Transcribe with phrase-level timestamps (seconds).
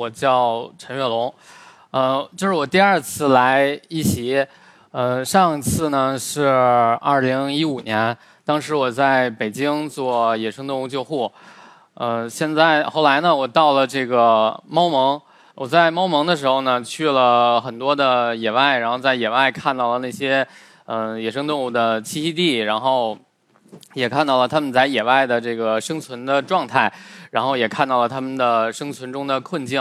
[0.00, 1.30] 我叫陈跃龙，
[1.90, 4.46] 呃，这是我第二次来一席，
[4.92, 11.30] 呃，上次呢是二零一五年，当时我在北京做野生动物救护，
[11.92, 15.20] 呃，现在后来呢，我到了这个猫盟，
[15.54, 20.48] 我在猫盟的时候呢，去了很多的野外，然后在野外看到了那些，
[20.86, 23.18] 嗯，野生动物的栖息地，然后。
[23.94, 26.92] 也看到了他们在野外的这个生存的状态，
[27.30, 29.80] 然后也看到了他们的生存中的困境，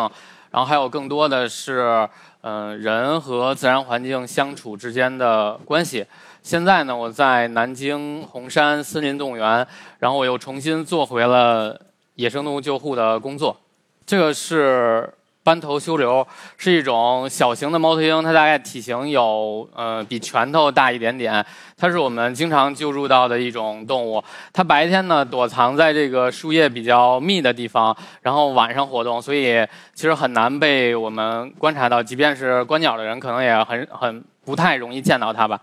[0.52, 2.08] 然后还有更多的是，
[2.42, 6.06] 嗯，人和自然环境相处之间的关系。
[6.42, 9.66] 现在呢，我在南京红山森林动物园，
[10.00, 11.80] 然后我又重新做回了
[12.16, 13.58] 野生动物救护的工作。
[14.06, 15.14] 这个是。
[15.50, 16.24] 斑头修流
[16.58, 21.44] 是一种小型的猫头鹰，它大概体型有呃比拳头大一点点。
[21.76, 24.24] 它是我们经常救助到的一种动物。
[24.54, 29.66] 它白天呢躲藏在这个树叶比较密的地方，然后晚上活动，所以
[29.96, 32.04] 其实很难被我们观察到。
[32.04, 35.60] 即便是观鸟的人，可能也很很不太容易见到它吧。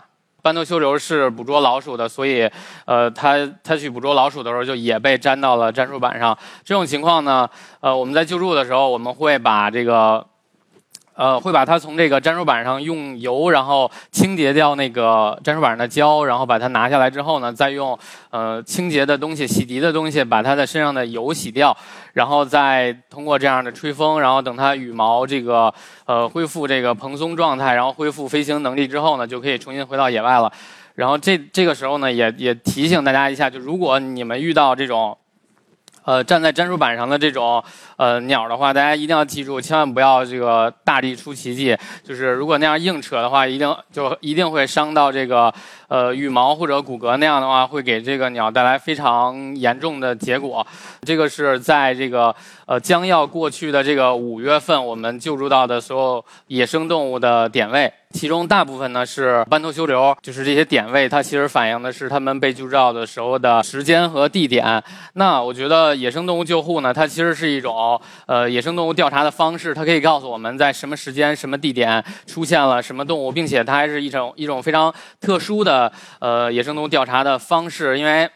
[0.47, 2.49] 斑头修流是捕捉老鼠的，所以，
[2.85, 6.39] 呃，他他去捕捉老鼠的时候，就也被粘到了粘鼠板上。
[6.63, 10.25] 这种情况呢，呃，我们在救助的时候，我们会把这个。
[11.17, 17.99] 呃，会把它从这个粘鼠板上用油，然后清洁掉那个粘鼠板上的胶，然后把它拿下来之后呢，再用
[18.31, 21.75] 呃清洁的东西、洗涤的东西把它的身上的油洗掉，
[22.13, 25.73] 然后再通过这样的吹风，然后等它羽毛这个
[26.05, 30.53] 呃恢复这个蓬松状态，然后恢复飞行能力之后呢，就可以重新回到野外了。
[30.95, 35.17] 然后这这个时候呢，也也提醒大家一下，就如果你们遇到这种。
[36.07, 37.63] 呃，站在粘鼠板上的这种
[37.97, 41.77] 呃鸟的话，大家一定要记住，千万不要这个大力出奇迹。
[42.05, 45.53] 就是如果那样硬扯的话，一定就一定会伤到这个
[45.89, 50.65] 呃羽毛或者骨骼，那样的话会给这个鸟带来非常严重的结果。
[51.03, 52.33] 这个是在这个
[52.67, 57.93] 呃将要过去的这个五月份，我们救助到的所有野生动物的点位。
[58.13, 64.83] 其中大部分呢是斑头修瘤，就是这些点位，它其实反映的是他们被救照的时候的时间和地点。
[65.15, 78.27] 那我觉得野生动物救护呢，它其实是一种呃野生动物调查的方式，它可以告诉我们在什么时间、什么地点出现了什么动物，并且它还是一种一种非常特殊的呃野生动物调查的方式，因为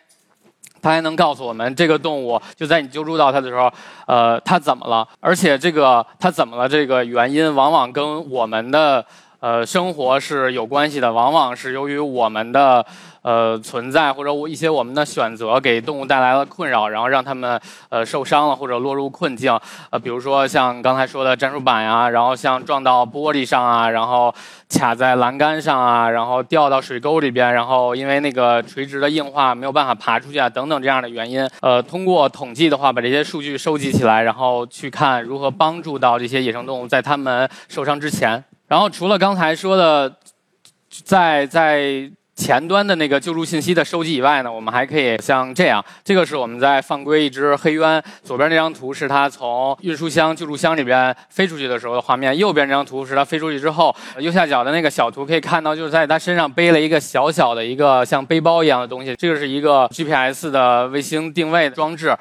[0.82, 3.72] 它还能告诉我们这个动物就在你救助到它的时候，
[4.06, 9.06] 呃，它怎么了，而且这个它怎么了这个原因往往跟我们的。
[9.40, 12.84] 呃，生活是有关系的，往往是由于我们的
[13.22, 17.58] 呃存在或者我一些我们的选择给动物带来了困扰，然后让它们
[17.88, 19.58] 呃受伤了或者落入困境。
[19.88, 24.34] 呃，比如说像刚才说的粘鼠板呀，然后像撞到玻璃上啊，然后
[24.68, 31.48] 卡在栏杆上啊，然后掉到水沟里边，然后因为那个垂直的硬化没有办法爬出去啊，等等这样的原因。
[31.62, 38.44] 呃，通过统计的话，把这些数据收集起来，然后去看如何帮助到这些野生动物在它们受伤之前。
[38.70, 40.14] 然后除了刚才说的，
[41.02, 62.16] 在在前端的那个救助信息的收集以外呢，我们还可以像这样，这个是我们在放归一只黑鸢，左边那张图是它从运输箱救助箱里边飞出去的时候的画面，右边这张图是它飞出去之后，右下角的那个小图可以看到，就是在它身上背了一个小小的一个像背包一样的东西，这个是一个 GPS 的卫星定位装置。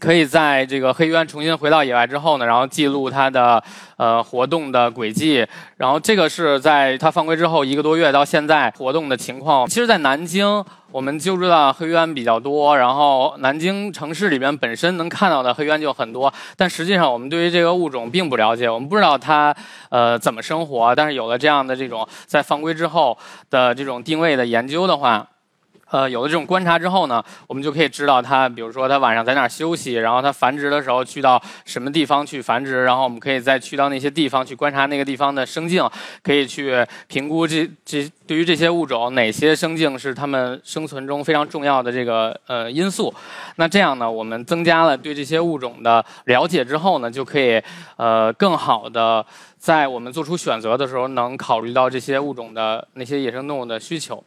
[0.00, 3.62] 可以在这个黑鸢重新回到野外之后呢，然后记录它的
[3.96, 5.46] 呃活动的轨迹，
[5.76, 9.66] 然后这个是在它放归之后一个多月到现在活动的情况。
[9.66, 19.54] 其实，在南京我们就知道黑鸢比较多，然后南京城市里边本身能看到的黑鸢就很多，但实际上我们对于这个物种并不了解，我们不知道它
[19.88, 20.94] 呃怎么生活。
[20.94, 23.16] 但是有了这样的这种在放归之后
[23.48, 25.26] 的这种定位的研究的话。
[25.90, 35.88] 呃，有了这种观察之后呢，我们就可以知道它，比如说它晚上在哪儿休息，然后它繁殖的时候去到什么地方去繁殖，然后我们可以再去到那些地方去观察那个地方的生境，
[36.22, 43.12] 可以去评估这这对于这些物种哪些生境是它们生存中非常重要的这个呃因素。
[43.56, 47.62] 那这样呢，我们增加了对这些物种的了解之后呢，就可以
[47.96, 49.24] 呃更好的
[49.64, 54.22] 在我们做出选择的时候，能考虑到这些物种的那些野生动物的需求。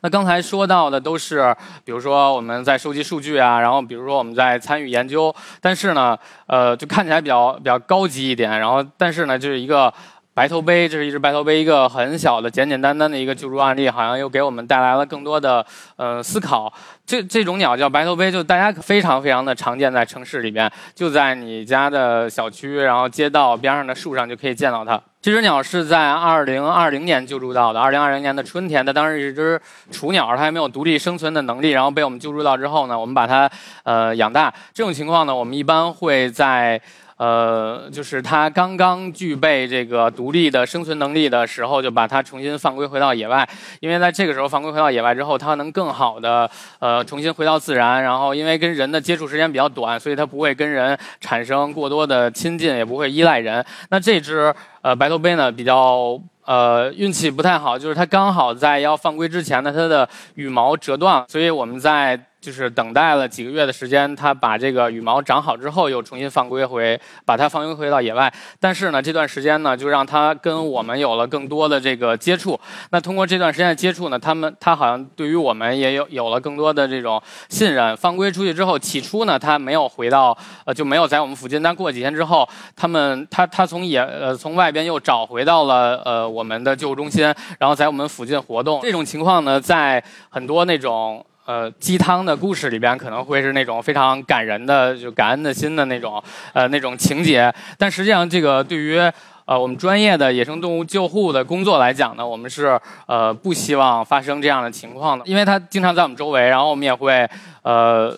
[0.00, 1.54] 那刚才说到的都是，
[1.84, 6.18] 比如说我们在收集数据啊，然后比如说我们在参与研究，但是呢，
[6.48, 9.94] 呃，就看起来比较比较高级一点，然后但是呢，就是一个。
[10.36, 15.64] 白头杯，这是一只白头杯，一个很小的、简简单单的一个救助案例，好像又给我们带来了更多的
[15.96, 16.70] 呃思考。
[17.06, 25.00] 这这种鸟叫白头杯，就大家非常非常的常见在城市里边，就在你家的小区，然后街道边上的树上就可以见到它。
[25.22, 29.58] 这只鸟是在二零二零年救助到的，二零二零年的春天，它当时是一只
[29.90, 33.50] 雏鸟，它还没有独立生存的能力，然后被我们救助到之后呢，我们把它
[33.84, 34.52] 呃养大。
[34.74, 36.78] 这种情况呢，我们一般会在。
[37.16, 43.48] 呃，就是它刚刚具备这个独立的生存能力的时候，就把它重新放归回到野外。
[43.80, 48.02] 因为在这个时候放归回到野外之后，它能更好的呃重新回到自然。
[48.02, 53.64] 然后因为跟人的接触时间比较短，所以它不会跟人产生过多的亲近，也不会依赖人。
[53.88, 62.20] 那这只呃白头鹎呢，比较呃运气不太好，就是它刚好在要放归之前呢，它的羽毛折断了，所以我们在。
[62.46, 68.32] 就是等待了几个月的时间，它把这个羽毛长好之后，又重新放归回，把它放归回到野外。
[68.60, 72.56] 但是呢，这段时间呢，就让它跟我们有了更多的这个接触。
[72.92, 77.96] 那通过这段时间的接触呢，他们它好像对于我们也有有了更多的这种信任。
[77.96, 81.60] 放归出去之后，起初呢，它没有回到呃就没有在我们附近。
[81.60, 87.24] 但过几天之后，他们它它从野呃从外边又找回到了呃我们的救护中心，
[87.58, 88.80] 然后在我们附近活动。
[88.82, 90.00] 这种情况呢，在
[90.30, 91.26] 很多那种。
[91.46, 96.22] 呃，鸡汤的故事里边可能会是那种非常感人的，就感恩的心的那种，
[96.52, 97.52] 呃，那种情节。
[97.78, 98.98] 但实际上，这个对于
[99.44, 107.28] 呃我们专业的野生动物救护的工作来讲呢，我们是呃不希望发生这样的情况的，因为它经常在我们周围，然后我们也会
[107.62, 108.14] 呃。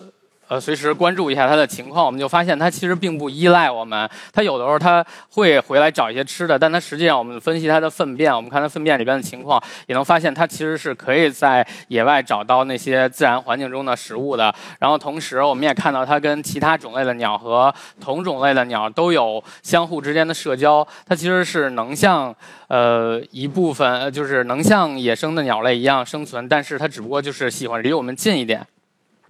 [0.49, 4.09] 呃，随时关注一下它的情况，我们就发现它其实并不依赖我们。
[4.33, 14.51] 它有的时候它会回来找一些吃的，但它实际上我们分析它的粪便，我们看它粪便里边的情况，也能发现它其实是可以在野外找到那些自然环境中的食物的。
[14.79, 20.85] 然后同时，我们也看到它跟其他种类的鸟和同种类的鸟都有相互之间的社交。
[21.07, 22.35] 它其实是能像
[22.69, 28.65] 呃一部分，就是能像野生的鸟类一样生存，但是它只不过就是喜欢离我们近一点。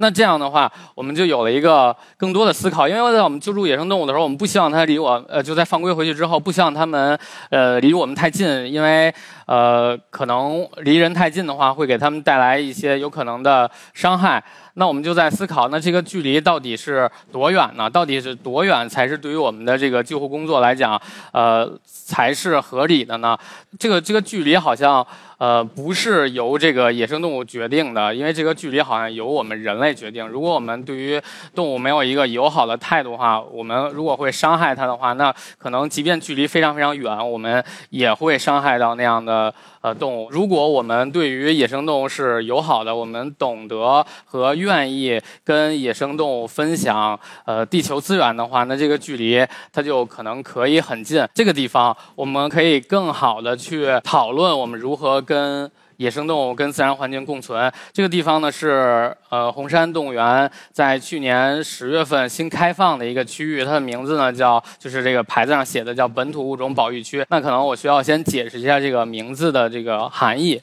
[0.01, 7.19] 那这样的话，我们就有了一个更多的思考，因为在我们救助野生动物的时候，我们不希望它离我，呃，就在放归回去之后，不希望它们，
[7.49, 9.13] 呃，离我们太近，因为，
[9.45, 14.41] 呃，可能离人太近的话，会给它们带来一些有可能的伤害。
[14.75, 17.89] 那我们就在思考，那这个距离到底是多远呢？
[17.89, 20.99] 到底是多远才是对于我们的这个救护工作来讲，
[21.33, 23.37] 呃，才是合理的呢？
[23.77, 25.05] 这个这个距离好像，
[25.39, 30.27] 呃，不是由这个野生动物决定的，因为这个距离好像由我们人类决定。
[30.27, 31.19] 如果我们对于
[31.55, 39.53] 动物没有一个友好的态度的话，我们如果会伤害它的话，那可能即便距离非常非常远，我们也会伤害到那样的。
[39.81, 51.25] 呃，动物，如果我们对于野生动物是友好的，我们懂得和愿意跟野生动物分享呃地球资源的话，那这个距离它就可能可以很近。
[51.33, 55.71] 这个地方我们可以更好的去讨论我们如何跟。
[55.99, 67.25] 野生动物跟自然环境共存，这个地方呢是呃红山动物园在去年十月份新开放的一个区域，它的名字呢叫就是这个牌子上写的叫本土物种保育区。
[67.29, 70.61] 那可能我需要先解释一下这个名字的这个含义。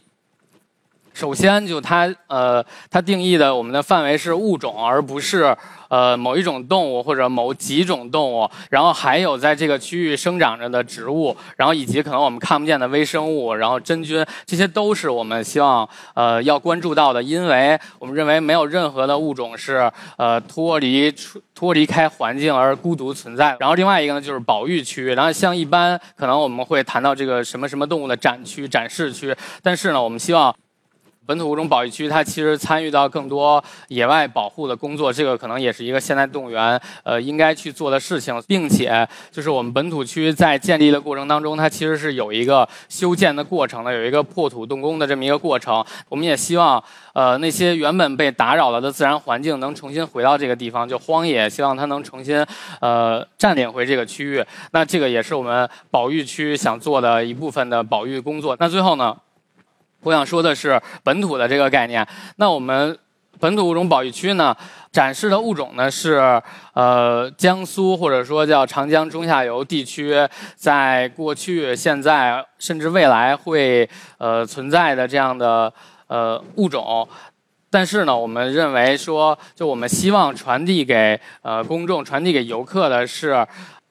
[1.16, 5.56] 首先就它呃它定义的我们的范围是物种，而不是。
[5.88, 21.14] 呃，某一种动物或者某几种动物，然后还有在这个区域生长着的植物，然后以及可能我们看不见的微生物，然后真菌，这些都是我们希望呃要关注到的，因为我们认为没有任何的物种是呃脱离
[21.54, 23.56] 脱离开环境而孤独存在。
[23.60, 29.32] 然后另外一个呢就是保育区，然后像一般可能我们会谈到这个什么什么动物的展区、展示区，
[29.62, 30.52] 但是呢，我们希望。
[31.26, 45.84] 本土物种保育区，它其实参与到更多野外保护的工作，这个可能也是一个现代动物园呃应该去做的事情，并且就是我们本土区在建立的过程当中，它其实是有一个修建的过程的，有一个破土动工的这么一个过程。
[46.08, 52.44] 我们也希望呃那些原本被打扰了的自然环境能重新回到这个地方，就荒野，希望它能重新
[52.80, 54.44] 呃占领回这个区域。
[54.70, 58.56] 那这个也是我们保育区想做的一部分的保育工作。
[58.60, 59.16] 那最后呢？
[60.06, 62.06] 我想说的是本土的这个概念。
[62.36, 62.96] 那我们
[63.40, 64.56] 本土物种保育区呢，
[64.92, 66.40] 展示的物种呢是
[66.74, 70.16] 呃江苏或者说叫长江中下游地区，
[70.54, 75.72] 在过去、现在甚至未来会呃存在的这样的
[76.06, 77.08] 呃物种。
[77.68, 83.44] 但是呢，我们认为说，就我们希望传递给呃公众、传递给游客的是。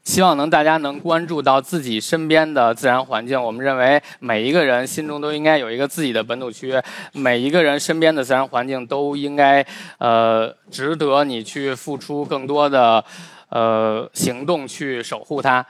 [0.06, 3.42] 希望能大家能关注到自己身边的自然环境。
[3.42, 6.80] 我们认为每一个人心中都应该有一个自己的本土区，
[7.12, 9.66] 每一个人身边的自然环境都应该
[9.98, 13.04] 呃值得你去付出更多的
[13.50, 15.66] 呃行动去守护它。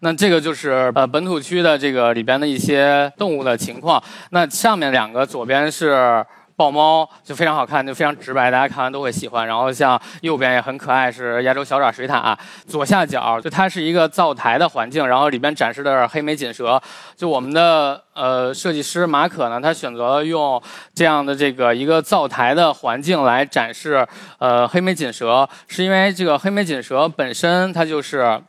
[0.00, 4.00] 那这个就是呃本土区的这个里边的一些动物的情况。
[4.30, 6.24] 那上面两个左边是。
[6.58, 9.46] 豹猫就非常好看，就非常直白，大家看完都会喜欢。
[9.46, 12.36] 然后像右边也很可爱，是亚洲小爪水獭。
[12.66, 16.82] 左下角就它是一个灶台的环境，然后里边展示的是黑眉锦蛇。
[17.14, 20.60] 就我们的呃设计师马可呢，他选择了用
[20.92, 24.04] 这样的这个一个灶台的环境来展示
[24.38, 28.42] 呃黑眉锦蛇，是因为这个黑眉锦蛇本身它就是。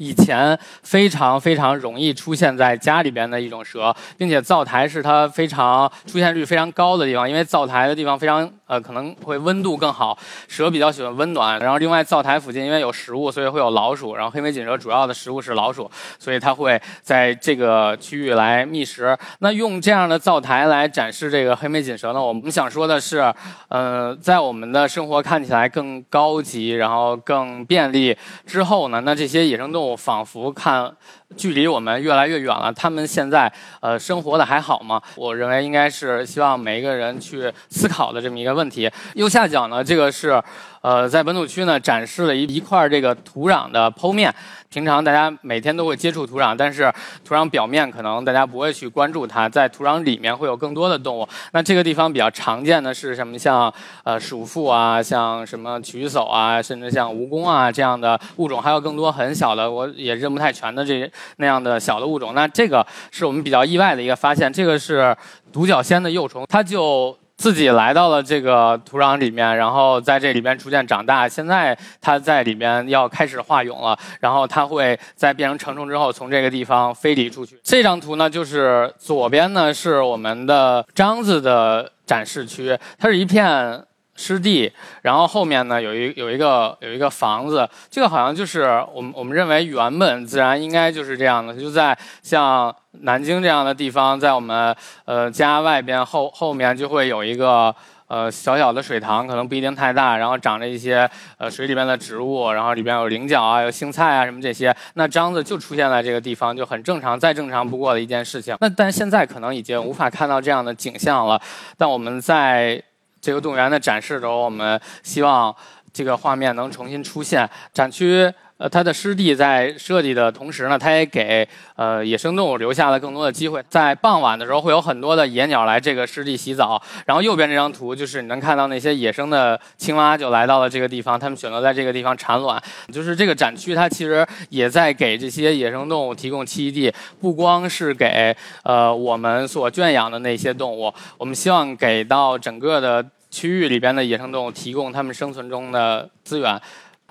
[0.00, 10.16] 以前非常非常容易出现在家里边的一种蛇，并且灶台是它非常出现率非常高的地方，因为灶台的地方非常呃可能会温度更好，
[10.48, 11.60] 蛇比较喜欢温暖。
[11.60, 14.16] 然后另外灶台附近因为有食物，所以会有老鼠。
[14.16, 19.14] 然后黑眉锦蛇主要的食物是老鼠，所以它会在这个区域来觅食。
[19.40, 22.22] 那用这样的灶台来展示这个黑眉锦蛇呢？
[22.22, 23.30] 我们想说的是，
[23.68, 28.16] 呃，在我们的生活看起来更高级，然后更便利
[28.46, 29.89] 之后呢，那这些野生动物。
[29.96, 30.96] 仿佛看
[31.36, 32.72] 距离我们越来越远了。
[32.72, 35.00] 他们现在呃生活的还好吗？
[35.16, 38.90] 我认为应该是希望每一个人去思考的这么一个问题。
[39.14, 40.42] 右下角呢，这个是。
[40.82, 44.34] 呃，在本土区呢，展示了一一块这个土壤的剖面。
[44.70, 46.90] 平常大家每天都会接触土壤，但是
[47.22, 51.28] 土壤表面可能大家不会去关注它，在土壤里面会有更多的动物。
[51.52, 53.38] 那这个地方比较常见的是什么？
[53.38, 53.70] 像
[54.04, 62.34] 呃鼠妇啊，像什么曲手啊，甚至像蜈蚣啊这样的物种，还有更多很小的，我也认不太全的这些那样的小的物种。
[62.34, 65.16] 那这个是我们比较意外的一个发现，这个是
[65.52, 67.16] 独角仙的幼虫，它就。
[67.40, 71.26] 自己来到了这个土壤里面，然后在这里边逐渐长大。
[71.26, 77.58] 现在它在里面要开始化蛹了，然后它会在变成成虫之后，从这个地方飞离出去。
[77.64, 83.82] 这张图呢，就是左边呢是我们的章子的展示区，它是一片。
[84.20, 97.74] 湿地，然后后面呢有一有一个有一个房子，这个好像就是我们我们认为原本自然应该就是这样的，就在像南京这样的地方，在我们呃家外边后后面就会有一个
[98.08, 101.08] 呃小小的水塘，可能不一定太大，然后长着一些
[101.38, 108.54] 呃水里面的植物，然后里边有菱角啊，有青菜啊什么这些，那獐子就出现在这个地方，就很正常，再正常不过的一件事情。
[108.60, 111.40] 那但现在可能已经无法看到这样的景象了，
[111.78, 112.82] 但我们在。
[113.20, 115.54] 这个动物园的展示中，我们希望
[115.92, 117.48] 这个画面能重新出现。
[117.72, 123.64] 展区呃，它的湿地在设计的同时呢，它也给呃野生动物留下了更多的机会。
[123.70, 126.80] 在傍晚的时候，会有很多的野鸟来这个湿地洗澡。
[127.06, 132.62] 然后右边这张图就是你能看到那些野生的青蛙就来到了这个地方，它们选择在这个地方产卵。
[132.92, 143.02] 就是这个展区，它其实也在给这些野生动物提供栖息地，不光是给呃我们所圈养的那些动物，我们希望给到整个的。
[143.32, 146.60] 区域里边的野生动物提供它们生存中的资源。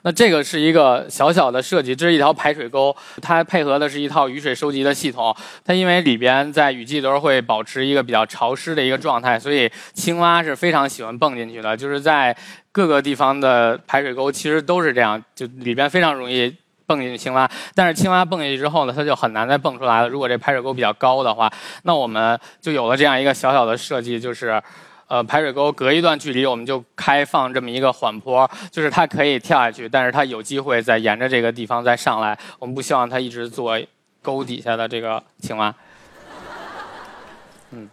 [0.04, 5.36] 那这个是一个小小的设计，这是一条排水沟，它配合的是一套雨水收集的系统。
[5.66, 11.76] 它因为里边在雨季的时候会保持一个比较潮湿的一个状态，所以青蛙是非常喜欢蹦进去的。
[11.76, 12.36] 就是在
[12.72, 17.50] 各个地方的排水沟其实都是这样，就里边非常容易蹦进去青蛙。
[17.76, 20.08] 但是青蛙蹦进去之后呢，它就很难再蹦出来了。
[20.08, 21.52] 如果这排水沟比较高的话，
[21.84, 24.62] 那我们就有了这样一个小小的设计，就是。
[25.10, 32.38] 呃，排水沟隔一段距离，我们就开放这么一个缓坡，就是它可以跳下去，但是它有机会再沿着这个地方再上来。
[32.60, 33.78] 我们不希望它一直做
[34.22, 35.76] 沟底下的这个青蛙。
[37.72, 37.90] 嗯，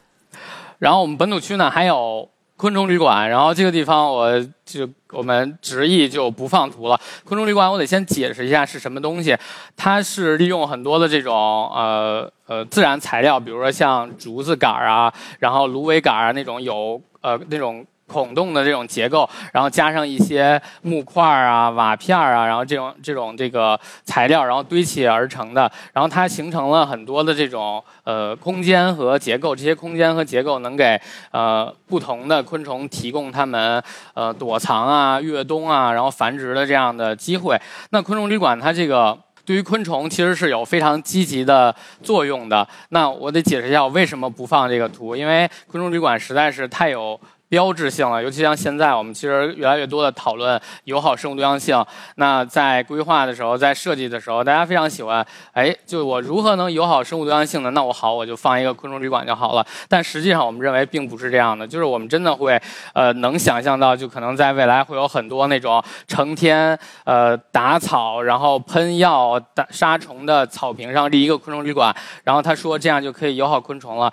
[0.78, 2.30] 然后我们本土区呢还有。
[2.56, 6.98] 昆虫旅馆，然后这个地方我就我们执意就不放图了。
[7.24, 9.36] 昆虫旅馆，我得先解释一下是什么东西。
[9.76, 17.86] 它是利用很多的这种呃呃自然材料，比如说像竹子杆啊，然后芦苇杆啊那种有呃那种。
[18.06, 25.70] 孔洞的这种结构，然后加上一些木块儿啊、瓦片儿啊，然后这种这种这个材料，然后堆砌而成的。
[25.92, 30.98] 然后它形成了很多的这种呃空间和结构，这些空间和结构能给
[31.32, 33.82] 呃不同的昆虫提供它们
[34.14, 37.60] 呃躲藏啊、越冬啊，然后繁殖的这样的机会。
[37.90, 42.66] 那昆虫旅馆它这个对于昆虫其实是有非常积极的作用的。
[42.90, 47.20] 那我得解释一下我为什么不放这个图，因为昆虫旅馆实在是太有。
[47.48, 51.84] 标志性了，尤其像现在，我们其实越来越多的讨论友好生物多样性。
[52.16, 57.70] 那在规划的时候，在设计的时候，大家非常喜欢，哎，就我如何能友好生物多样性呢？
[57.70, 59.64] 那我好，我就放一个昆虫旅馆就好了。
[59.88, 62.60] 但实际上，我们认为并不是这样的，就是我们真的会，
[62.94, 74.12] 呃，能想象到，就可能在未来会有很多那种成天呃打草，然后喷药打杀虫的草坪上立一个昆虫旅馆，然后他说这样就可以友好昆虫了。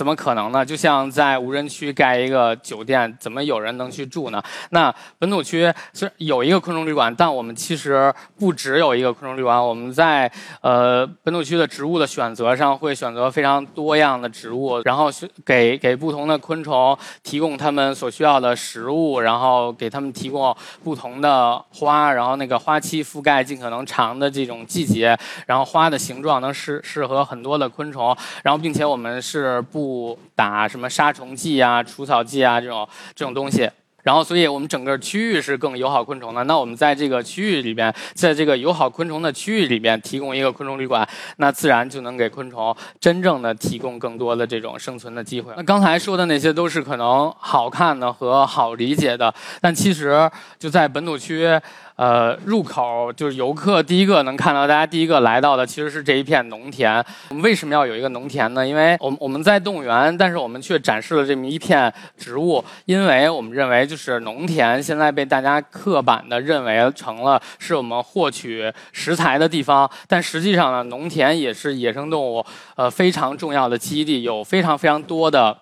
[0.00, 0.64] 怎么可能呢？
[0.64, 4.42] 就像在无人区盖一个酒店，怎么有人能去住呢？
[4.70, 9.62] 那本土区虽然有一个昆虫旅馆，但我们其实不只有一个昆虫旅馆。
[9.62, 15.10] 我们在呃本土区的植物的选择上，会选择非常多样的植物，然后
[15.44, 25.14] 给给不同的昆虫提供他们所需要的食物，然后给他们提供不同的花，然后那个花期覆盖尽可能长的这种季节，
[25.44, 33.68] 然后花的形状能适适合很多的昆虫，然后并且我们是不不打什么杀虫剂啊、除草剂啊这种这种东西。
[34.02, 36.42] 然后，所以我们整个区域是更友好昆虫的。
[36.44, 41.06] 那我们在这个区域里边，在这个友好昆虫的区域里边提供一个昆虫旅馆，
[41.36, 45.52] 那自然就能给昆虫真正的提供更多的这种生存的机会。
[45.54, 51.60] 那刚才说的那些都是可能好看的和好理解的，但其实就在本土区。
[52.00, 57.04] 呃，入口就是游客第一个能看到，大家第一个来到的其实是这一片农田。
[57.28, 58.66] 我们为什么要有一个农田呢？
[58.66, 72.42] 因为我们我们在动物园，但是我们却展示了这么一片植物，因为我们认为就是农田现在被大家刻板的认为成了是我们获取食材的地方，但实际上呢，农田也是野生动物
[72.76, 75.54] 呃非常重要的基地，有非常非常多的。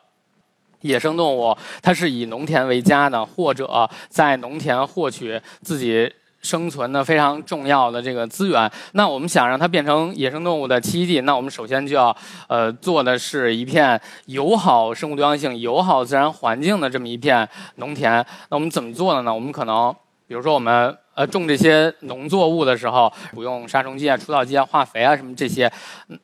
[0.82, 6.08] 野生动物，它是以农田为家的，或者在农田获取自己
[6.48, 8.70] 生存的非常重要的这个资源。
[8.92, 12.16] 那我们想让它变成野生动物的栖息地，那我们首先就要
[12.48, 18.24] 呃做的是一片友好生物多样性、友好自然环境的这么一片农田。
[18.48, 19.34] 那我们怎么做的呢？
[19.34, 19.94] 我们可能，
[20.26, 20.96] 比如说我们。
[21.18, 25.68] 呃，种这些农作物的时候，不用杀虫剂啊、除草剂啊、化肥啊什么这些，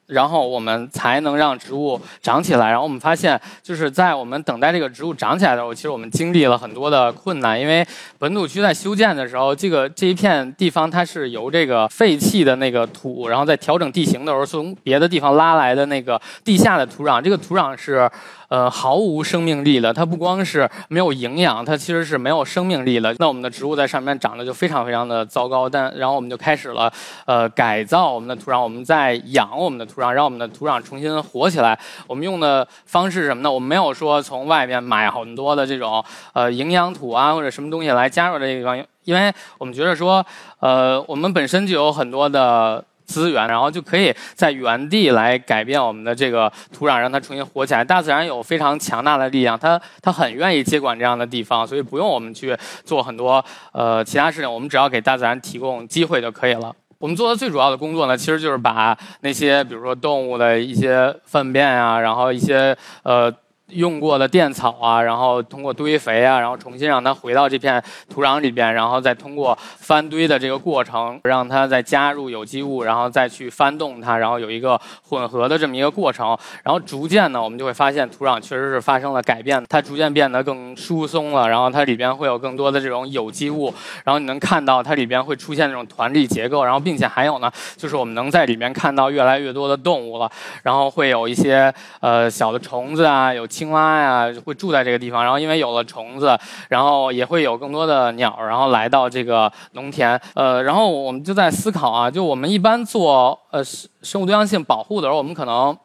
[0.06, 2.68] 然后我们才能让植物长起来。
[2.68, 7.60] 然后我们发现，就是在我们等待这个植物长起来的时候，其实我们经历了很多的困难。
[7.60, 7.84] 因为
[8.20, 18.08] 本土区在修建的时候，这个这一片地方它是由这个废弃的那个土，然后在调整地形的时候，从别的地方拉来的那个地下的土壤，这个土壤是。
[18.54, 23.12] 呃，毫无生命力的，它不光是没有营养，它其实是没有生命力的。
[23.18, 25.68] 那我们的植物在上面长得就非常非常的糟糕。
[25.68, 26.88] 但然后我们就开始了，
[27.24, 31.76] 呃，改造我们的土壤，我们在养我们的土壤，让我们的土壤重新活起来。
[32.06, 33.50] 我们用的方式是什么呢？
[33.50, 40.24] 我们没有说从外面买很多的这种呃营养土啊或者什么东西来加入这个地方，因为我们觉得说，
[40.60, 42.84] 呃，我们本身就有很多的。
[43.04, 47.84] 资源，然后就可以在原地来改变我们的这个土壤，让它重新活起来。
[47.84, 56.74] 大自然有非常强大的力量，它它很愿意接管这样的地方，所以不用我们去做很多呃其他事情，我们只要给大自然提供机会就可以了。
[56.98, 63.32] 我们做的最主要的工作呢，其实就是把那些比如说动物的一些粪便啊，然后一些呃。
[63.68, 76.36] 用过的垫草啊，然后通过堆肥啊，然后重新让它回到这片土壤里边，然后再通过翻堆的这个过程，让它再加入有机物，然后再去翻动它，然后有一个混合的这么一个过程。
[76.62, 83.72] 然后逐渐呢，我们就会发现土壤确实是发生了改变，它逐渐变得更疏松了，然后它里边会有更多的这种有机物，
[84.04, 90.30] 然后你能看到它里边会出现这种团粒结构，然后并且还有呢，就是我们能在里面看到越来越多的动物了，
[90.62, 93.48] 然后会有一些呃小的虫子啊，有。
[93.54, 96.36] 青蛙呀会住在这个地方，然后因为有了虫子，
[96.68, 100.20] 然后也会有更多的鸟，然后来到这个农田。
[100.34, 103.62] 呃，然后我们就在思考啊，就我们一般做呃
[104.02, 105.76] 生物多样性保护的时候，我们可能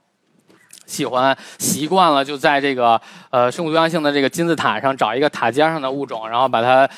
[0.88, 6.90] 喜欢习惯了就在这个呃生物多样性的这个金字塔上找一个塔尖上的物种，然后把它。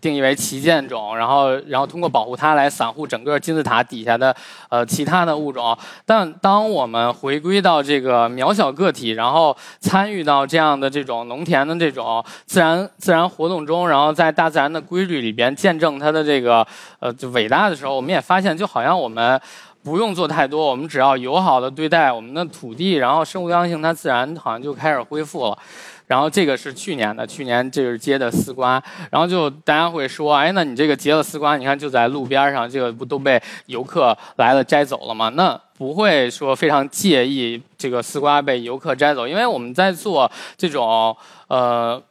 [0.00, 4.34] 定义为旗舰种，然后然后通过保护它来散户整个金字塔底下的
[4.68, 5.76] 呃其他的物种。
[6.06, 16.66] 但当我们回归到这个渺小个体，然后参与到这样的这种农田的这种自然自然活动中，然后在大自然的规律里边见证它的这个
[17.00, 19.40] 呃就伟大的时候，我们也发现，就好像我们
[19.82, 25.58] 不用做太多，我们只要友好的对待我们的土地，然后生物多样性它自然好像就开始恢复了。
[26.10, 35.28] 然后这个是去年的，去年这是结的丝瓜，然后就大家会说，哎，那你这个结了丝瓜，你看就在路边上，这个不都被游客来了摘走了吗？
[35.36, 42.02] 那不会说非常介意这个丝瓜被游客摘走，因为我们在做这种呃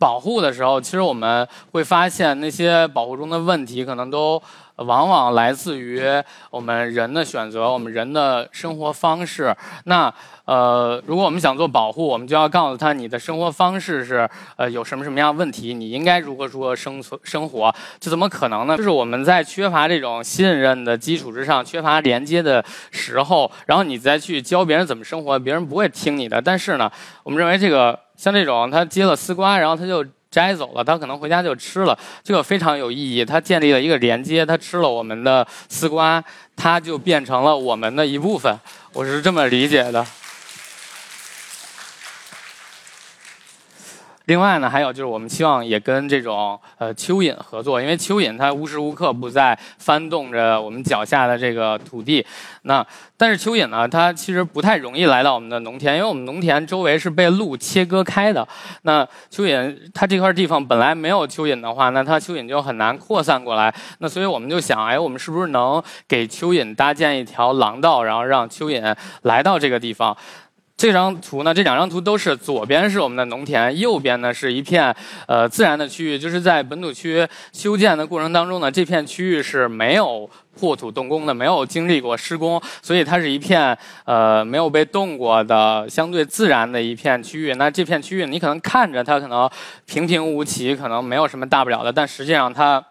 [0.00, 4.42] 保护的时候，其实我们会发现那些保护中的问题可能都。
[4.76, 6.02] 往往来自于
[6.50, 9.54] 我们人的选择，我们人的生活方式。
[9.84, 10.12] 那
[10.46, 17.74] 呃，如果我们想做保护，我们就要告诉他你的生活方式是呃有什么什么样问题，你应该如何如何生存生活。
[18.00, 18.76] 这怎么可能呢？
[18.76, 26.42] 就是我们在缺乏这种信任的基础之上，缺乏连接的时候，然后你再去教别人怎么生活，别人不会听你的。
[26.42, 26.90] 但是呢，
[27.22, 30.04] 我们认为这个像这种他接了丝瓜，然后他就。
[30.34, 33.24] 摘走了，他可能回家就吃了，这个非常有意义。
[33.24, 36.22] 他建立了一个连接，他吃了我们的丝瓜，
[36.56, 38.58] 他就变成了我们的一部分。
[38.92, 40.04] 我是这么理解的。
[44.26, 52.24] 另外呢，还有就是我们希望也跟这种呃蚯蚓合作，因为蚯蚓它无时无刻不在翻动着我们脚下的这个土地。
[52.62, 52.84] 那
[53.18, 58.46] 但是蚯蚓呢，它其实不太容易来到我们的农田，因为我们农田周围是被路切割开的。
[58.82, 63.74] 那蚯蚓它这块地方本来没有蚯蚓的话，那它蚯蚓就很难扩散过来。
[63.98, 70.16] 那所以我们就想，哎，我们是不是能给蚯蚓搭建一条廊道，然后让蚯蚓来到这个地方？
[70.84, 74.94] 这张图呢，这两张图都是左边是我们的农田，右边呢是一片
[75.26, 76.18] 呃自然的区域。
[76.18, 80.28] 就是在本土区修建的过程当中呢，这片区域是没有
[80.60, 87.54] 破土动工的，没有经历过施工，所以它是一片呃没有被动过的相对自然的一片区域。
[87.54, 89.48] 那这片区域你可能看着它可能
[89.86, 92.84] 平平无奇，可能没有什么大不了的，但实际上它。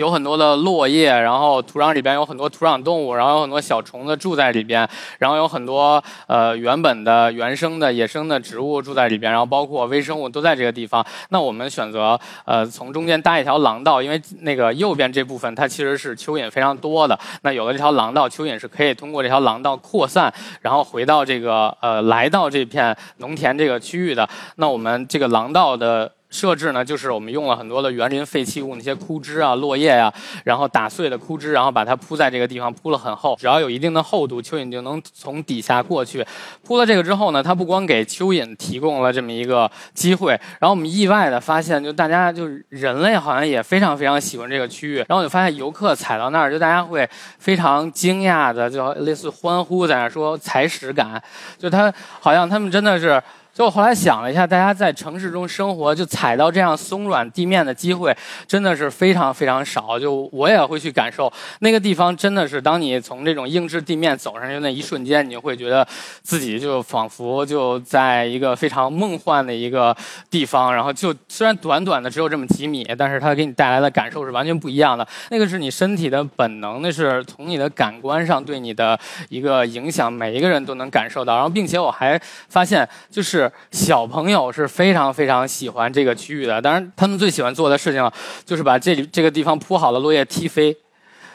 [0.00, 11.04] 有很多的落叶，然后土壤里边有很多土壤动物，然后有很多小虫子住在里边，然后有很多呃原本的原生的野生的植物住在里边，然后包括微生物都在这个地方。
[11.28, 17.18] 那我们选择呃从中间搭一条廊道，因为那个右边这部分它其实是蚯蚓非常多的。
[17.42, 20.32] 那有了这条廊道，蚯蚓是可以通过这条廊道扩散，
[20.62, 24.26] 然后回到这个呃来到这片农田这个区域的。
[24.56, 26.10] 那我们这个廊道的。
[26.30, 30.12] 设置呢，就是我们用了很多的园林废弃物，那些枯枝啊、落叶呀，
[30.44, 36.24] 然后打碎的枯枝，然后把它铺在这个地方，铺了很厚，只要有一定的厚度，蚯蚓就能从底下过去。
[36.64, 51.20] 铺了这个之后呢，它不光给蚯蚓提供了这么一个机会，然后我们意外的发现，就大家就是人类好像也非常非常喜欢这个区域，然后就发现游客踩到那儿，就大家会非常惊讶的，就类似欢呼在那说踩屎感，
[51.58, 53.20] 就他好像他们真的是。
[53.52, 59.98] 就我后来想了一下，大家在城市中生活，就踩到这样松软地面的机会真的是非常非常少。
[59.98, 65.86] 就我也会去感受那个地方，真的是当你从这种硬质地面走上去那一瞬间，你就会觉得
[66.22, 69.94] 自己就仿佛就在一个非常梦幻的一个
[70.30, 70.72] 地方。
[70.72, 75.06] 然后就虽然短短的只有这么几米，但是它给你带来的感受是完全不一样的。
[75.28, 81.34] 那个是你身体的本能，那是从你的感官上对你的一个影响，每一个人都能感受到。
[81.34, 83.39] 然后并且我还发现就是。
[83.40, 88.10] 是小朋友是非常非常喜欢这个区域的，当然他们最喜欢做的事情
[88.44, 90.76] 就是把这里这个地方铺好的落叶踢飞，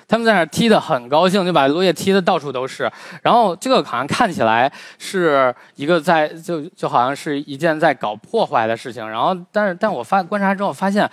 [0.07, 2.91] 他们在那踢的很高兴，就把落叶踢的到处都是。
[3.21, 11.09] 然后这个好像看起来是一个在就就好像是一件在搞破坏的事情，然后但是但我发观察之后发现。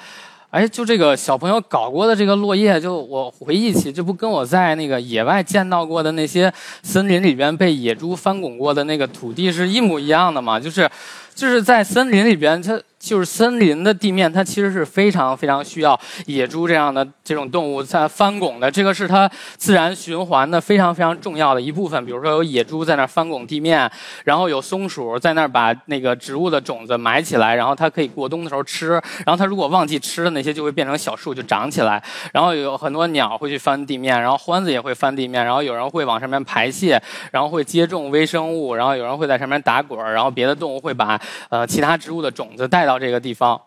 [0.53, 10.61] 哎，就这个小朋友搞过的这个落叶，就我回忆起，这不跟我在那个野外见到过的那些森林里边被野猪翻滚过的那个土地是一模一样的吗？
[10.61, 10.89] 就是，
[11.35, 12.81] 就是在森林里边，它。
[13.03, 18.71] 就是森林的地面，它其实是非常非常需要野猪这样的这种动物在翻拱的。
[18.71, 22.07] 这个是它自然循环的非常非常重要的一部分。
[22.07, 23.91] 比如说有野猪在那儿翻拱地面，
[24.23, 28.93] 然后有松鼠在那儿把那个植物的种子埋起来，然后它可以过冬的时候吃。
[29.27, 32.01] 然后它如果忘记吃的那些，就会变成小树就长起来。
[32.33, 35.45] 然后有很多鸟会去翻地面，然后獾子也会翻地面。
[35.45, 42.92] 然后有人会往上面排泄，然后会接种微生物，然后有人会在上面打滚然后别的动物会把呃其他植物的种子带到。
[42.93, 43.59] 到这个地方，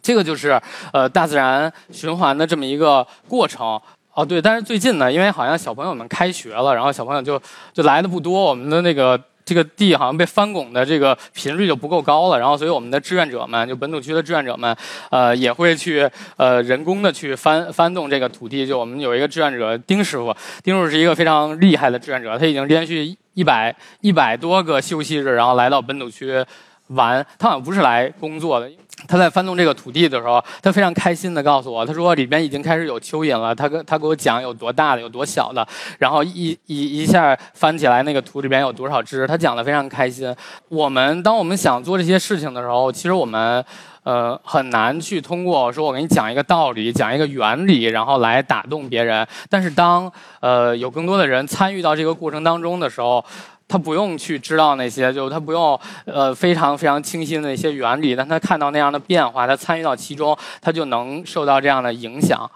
[0.00, 0.60] 这个就是
[0.92, 3.80] 呃大自然循环的这么一个过程
[4.14, 4.24] 哦。
[4.24, 14.76] 对，但是最近呢，因为好像小朋友们开学了，然后小朋友就就来的不多，我们的那个这个地好像被翻拱的这个频率就不够高了，然后所以我们的志愿者们，就本土区的志愿者们，
[15.10, 18.64] 呃也会去呃人工的去翻翻动这个土地。
[18.64, 20.32] 就我们有一个志愿者丁师傅，
[20.62, 26.44] 丁师傅是一个非常厉害的志愿者，他已经连续一百一百多个休息日，然后来到本土区。
[26.88, 28.70] 玩，他好像不是来工作的。
[29.06, 33.54] 他在翻动这个土地的时候，他非常开心的告诉我，他说里边已经开始有蚯蚓了。
[33.54, 35.64] 他跟他给我讲有多大的，有多小的，
[35.98, 40.34] 然后一一一下翻起来那个土里边有多少只，他讲的非常开心。
[40.68, 43.62] 我们当我们想做这些事情的时候，其实我们
[44.02, 49.24] 呃很难去通过说我给你讲一个道理，讲一个原理，然后来打动别人。
[49.50, 53.22] 但是当呃有更多的人参与到这个过程当中的时候。
[53.68, 62.48] 他不用去知道那些，就他不用呃非常非常清晰的一些原理，但他看到那样的变化，他参与到其中，他就能受到这样的影响。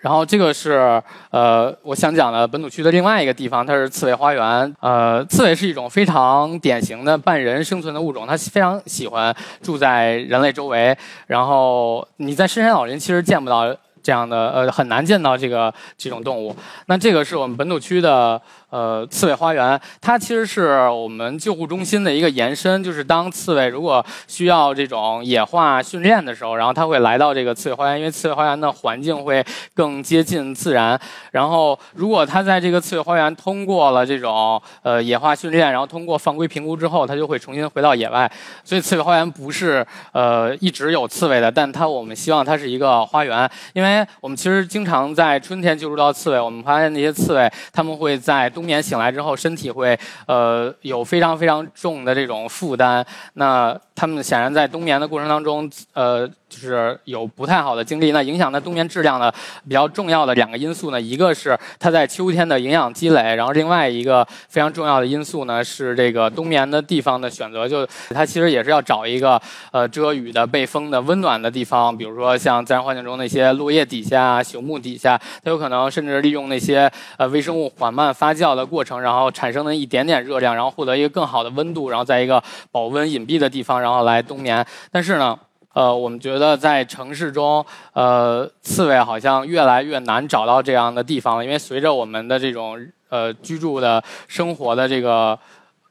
[0.00, 4.76] 然后这个是呃我想讲的本土区的另外一个地方，它是刺猬花园。
[4.80, 10.96] 呃，刺猬是一种非常典型的半人生存的物种，它非常喜欢住在人类周围。
[11.26, 13.76] 然后你在深山老林其实见不到。
[14.02, 16.54] 这样的呃很难见到这个这种动物。
[16.86, 22.82] 那这个是我们本土区的呃刺猬花园，它其实是我们救护中心的一个延伸。
[22.82, 30.98] 就是当刺猬如果需要这种野化训练的时候，然后它会来到这个刺猬花园，因为刺猬花园的环境会更接近自然。
[31.32, 38.30] 然后如果它在这个刺猬花园通过了这种呃野化训练，然后通过放归评估之后，它就会重新回到野外。
[38.64, 43.89] 所以刺猬花园不是呃一直有刺猬的，但它我们希望它是一个花园，因为。
[43.90, 53.04] 为我们其实经常在春天救助到刺猬，我们发现那些刺猬，它们会在冬眠醒来之后，身体会呃有非常非常重的这种负担。
[53.34, 56.30] 那它们显然在冬眠的过程当中，呃。
[56.50, 59.32] 就是有不太好的经历，那影响它冬眠质量的
[59.68, 84.66] 比较重要的两个因素呢，一个是它在秋天的营养积累，然后另外一个非常重要的因素呢是这个冬眠的地方的选择，就它其实也是要找一个呃遮雨的、背风的、温暖的地方，比如说像自然环境中那些落叶底下、朽木底下，它有可能甚至利用那些呃微生物缓慢发酵的过程，然后产生的一点点热量，然后获得一个更好的温度，然后在一个保温隐蔽的地方，然后来冬眠。
[84.90, 85.38] 但是呢。
[85.72, 92.78] 呃，我们觉得在城市中，呃，刺猬好像越来越难找到这样的地方了，因为随着我们的这种
[93.08, 95.38] 呃居住的生活的这个。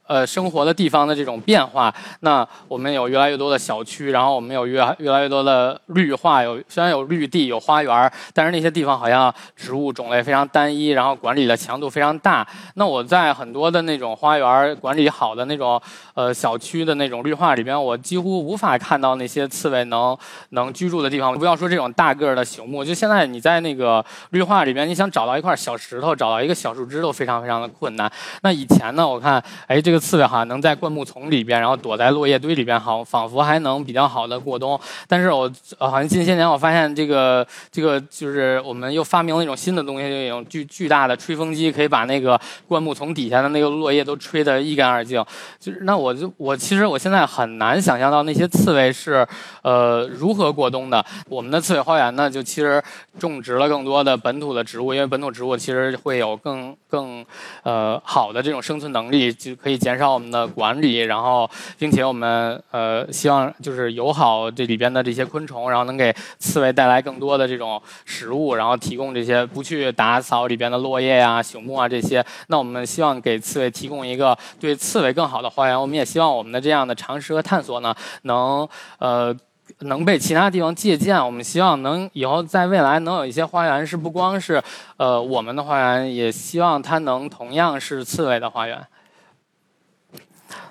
[0.09, 12.43] 呃，生活的地方的这种变化，那我们有越来越多的小区，然后我们有越越来越多的绿化，有虽然有绿地、有花园，但是那些地方好像植物种类非常单一，然后管理的强度非常大。
[12.73, 15.79] 那我在很多的那种花园管理好的那种
[16.15, 20.17] 呃小区的那种绿化里边，我几乎无法看到那些刺猬能
[20.49, 21.37] 能居住的地方。
[21.37, 28.11] 不要说这种大个儿的朽木，就现在你在那个绿化里边，你想找到一块小石头，找到一个小树枝都非常非常的困难。
[28.41, 29.98] 那以前呢，我看，哎，这个。
[29.99, 34.79] 刺猬好像能在灌木丛里边，然后躲在落叶堆里边，好仿佛还能比较好的过冬。
[35.07, 45.25] 但是我好像近些年我发现这个这个就是我们又发明了一种新的东西，就一种巨巨大的吹风机，可以把那个灌木丛底下的那个落叶都吹得一干二净。
[45.59, 49.27] 就是那我就我其实我现在很难想象到那些刺猬是
[49.63, 51.03] 呃如何过冬的。
[51.27, 52.79] 我们的刺猬花园呢，就其实
[53.17, 57.25] 种植了更多的本土的植物，因为本土植物其实会有更更
[57.63, 59.79] 呃好的这种生存能力，就可以。
[59.79, 61.49] 减减少我们的管理，然后，
[61.79, 72.23] 并且我们呃希望就是友好这里边的这些昆虫，然后能给刺猬带来更多的这种食物，然后提供这些不去打扫里边的落叶呀、朽木啊这些。
[72.49, 75.81] 那我们希望给刺猬提供一个对刺猬更好的花园。
[75.81, 79.35] 我们也希望我们的这样的尝试和探索呢，能呃
[79.79, 81.17] 能被其他地方借鉴。
[81.25, 84.61] 我们希望能以后在未来能有一些花园是不光是
[84.97, 88.79] 呃我们的花园，也希望它能同样是刺猬的花园。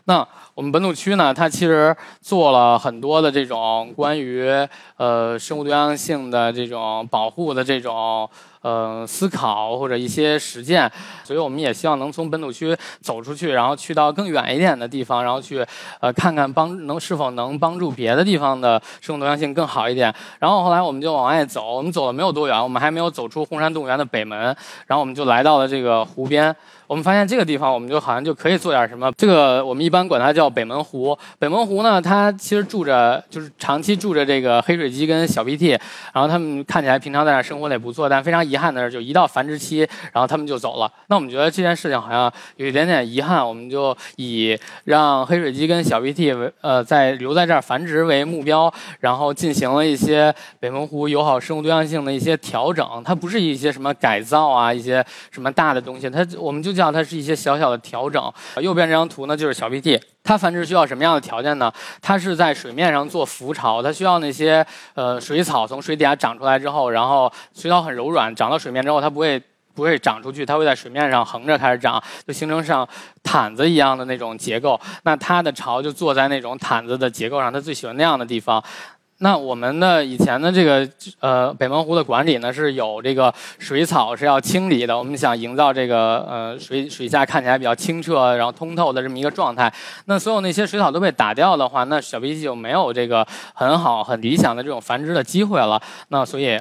[0.08, 4.42] 那我们本土区呢，它其实做了很多的这种关于
[4.96, 8.26] 呃生物多样性的这种保护的这种
[8.62, 10.90] 呃思考或者一些实践，
[11.24, 15.64] 所以我们也希望能从本土区走出去，然后去到更远一点的地方，然后去
[16.00, 20.12] 呃看看帮能是否能帮助别的地方的生物多样性更好一点。
[20.38, 24.38] 然后后来我们就往外走，我们走了没有多远，我们还没有走出红山动物园的北门，
[24.86, 26.54] 然后我们就来到了这个湖边。
[26.86, 29.12] 我们发现这个地方，我们就好像就可以做点什么。
[29.14, 31.14] 这个我们一般管它叫北门湖。
[31.38, 35.78] 北门湖呢，它其实住着，就是长期住着这个黑水鸡跟小鼻涕，
[36.14, 40.90] 然后它们看起来平常在那生活的也不错，但非常遗憾的是，就一到繁殖期，然后它们就走了。
[41.08, 53.02] 那我们觉得这件事情好像有一点点遗憾，我们就以让黑水鸡跟小鼻涕为呃在留在这儿繁殖为目标，然后进行了一些北门湖友好生物多样性的一些调整。
[53.04, 56.78] 它不是一些什么改造啊，一些什么大的东西，它我们就。
[56.78, 58.32] 叫它是一些小小的调整。
[58.62, 61.72] 右边这张图呢，就是小鼻涕，它繁殖需要什么样的条件呢？
[62.02, 69.42] 它是在水面上做浮巢，它需要那些呃水草从水底下长出来之后，然后水草很柔软，长到水面之后它不会
[69.74, 72.86] 不会长出去，它会在水面上横着开始长，就形成像
[73.22, 74.78] 毯子一样的那种结构。
[75.04, 78.62] 那它的巢就坐在那种毯子的结构上，它最喜欢那样的地方。
[79.18, 80.88] 那我们的以前的这个
[81.20, 89.72] 呃北门湖的管理呢是有这个水草是要清理的，我们想营造这个呃水水下看起来比较清澈然后通透的这么一个状态。
[90.04, 95.80] 那所有那些水草都被打掉的话，那小鼻涕就没有这个很好很理想的这种繁殖的机会了。
[96.08, 96.58] 那所以。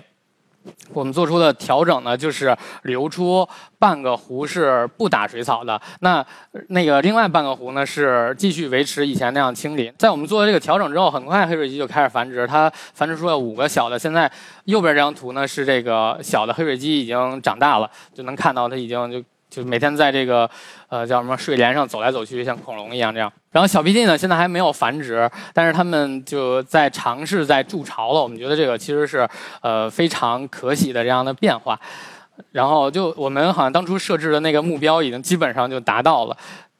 [0.94, 3.48] 我们做出的调整呢，就是留出
[3.80, 6.26] 半个湖是不打水草的，那
[6.70, 9.92] 那个另外半个湖呢是继续维持以前那样清理。
[9.98, 13.98] 在我们做了这个调整之后，很快黑水鸡就开始繁殖，它繁殖出了五个小的。
[14.00, 14.32] 现在
[14.66, 20.50] 右边这张图呢是这个小的黑水鸡已经长大了，就能看到它已经就就每天在这个
[20.90, 23.32] 呃叫什么睡莲上走来走去，像恐龙一样这样。
[23.52, 28.22] 然后小鼻涕呢，现在还没有繁殖，但是他们就在尝试在筑巢了。
[28.22, 29.28] 我们觉得这个其实是
[29.62, 31.80] 呃非常可喜的这样的变化。
[32.52, 36.38] 然后就我们好像当初设置的那个目标已经基本上就达到了。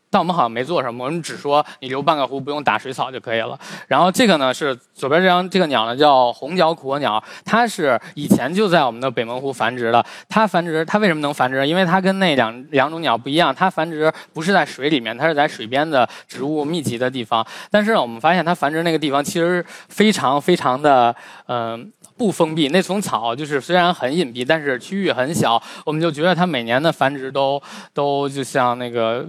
[0.10, 3.58] 但我们好像没做什么，我们只说你留半个湖，不用打水草就可以了。
[3.88, 10.06] 然后这个呢是左边这张这个鸟呢叫红脚苦鹅鸟，它是以前就在我们的北门湖繁殖的。
[10.30, 11.68] 它繁殖它为什么能繁殖？
[11.68, 17.46] 因为它跟那两两种鸟不一样，它繁殖不是在水里面，它是在水边的植物密集的地方。
[17.70, 21.16] 但是呢我们发现它繁殖那个地方其实非常非常的
[21.48, 21.92] 嗯。
[22.18, 27.62] 不封闭，那丛草就是虽然很隐蔽，但是区域很小，我们就觉得它每年的繁殖都
[27.94, 29.26] 都就像那个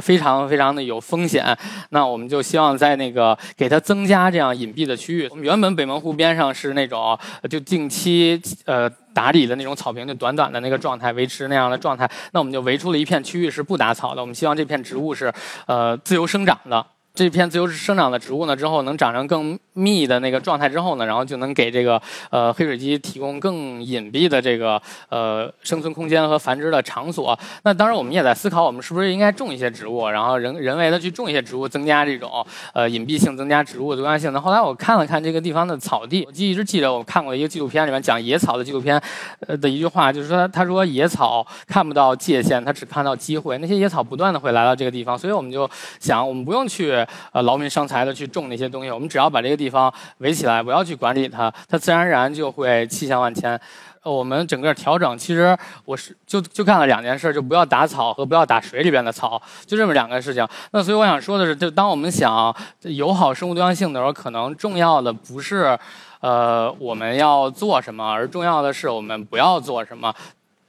[0.00, 1.56] 非常非常的有风险。
[1.90, 5.28] 那我们就希望在那个给它增加这样隐蔽的区域。
[5.30, 7.18] 我们原本北门湖边上是那种
[7.50, 12.10] 就定期呃打理的那种草坪，就短短的那个状态，维持那样的状态。
[12.32, 14.20] 那我们就围出了一片区域是不打草的。
[14.22, 15.32] 我们希望这片植物是
[15.66, 16.86] 呃自由生长的。
[17.12, 27.38] 这片自由生长的植物呢，之后能长成更密的那个状态之后呢，然后就能给这个呃黑水鸡提供更隐蔽的这个呃生存空间和繁殖的场所。
[27.64, 34.32] 那当然，我们也在思考，我们是不是应该种一些植物，然后人人为的去种一些植物，增加这种呃隐蔽性，增加植物的多样性。
[34.32, 39.00] 那后来我看了看这个地方的草地，我记一直记得我看过一个纪录片里面讲野草的纪录片，
[39.46, 43.58] 呃的一句话，就是说他说野草看不到界限，他只看到机会。
[43.58, 45.68] 那些野草不断的会来到这个地方，所以我们就
[45.98, 46.99] 想，我们不用去。
[47.32, 53.60] 呃，劳民伤财的去种那些东西，我们只要把这个地方围起来，不要去管理它，它自然而然就会气象万千。
[54.02, 60.46] 我们整个调整，其实我是就就干了两件事，就不要打草和不要打水里边的草，就这么两个事情。
[60.70, 65.78] 那所以我想说的是，就当我们想友好生物多样性的时候，可能重要的不是
[66.20, 70.14] 呃我们要做什么，而重要的是我们不要做什么。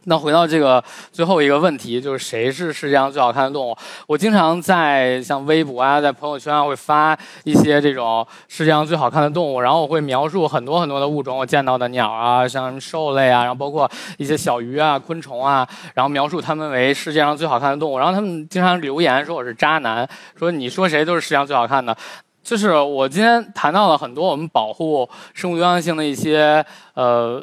[0.06, 3.78] 那回到这个最后一个问题，就是谁是世界上最好看的动物？
[4.08, 13.88] 我经常在像微博啊，在朋友圈啊，会发一些这种世界上最好看的动物，然后我会描述很多很多的物种，我见到的鸟啊，像兽类啊，然后包括
[14.18, 18.00] 一些小鱼啊、昆虫啊，然后描述它们为世界上最好看的动物。
[18.00, 21.96] 然后他们经常留言说我是渣男，说你说谁都是世界上最好看的。
[22.44, 27.40] 就是我今天谈到了很多我们保护生物多样性的一些呃。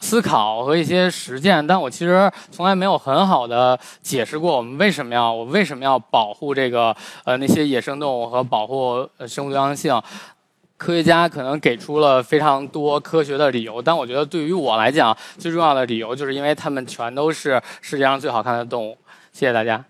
[0.00, 10.00] 思考和一些实践，但我其实从来没有很好的解释过我们为什么要我为什么要保护这个呃那些野生动物和保护生物多样性。
[10.76, 18.96] 科学家可能给出了非常多科学的理由，但我觉得对于我来讲，最重要的理由就是因为它们全都是世界上最好看的动物。
[19.30, 19.89] 谢谢大家。